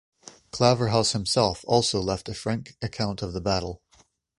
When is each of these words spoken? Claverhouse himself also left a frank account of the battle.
Claverhouse 0.51 1.11
himself 1.11 1.63
also 1.67 1.99
left 2.01 2.27
a 2.27 2.33
frank 2.33 2.75
account 2.81 3.21
of 3.21 3.33
the 3.33 3.39
battle. 3.41 3.83